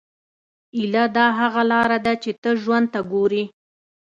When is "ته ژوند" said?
2.41-2.87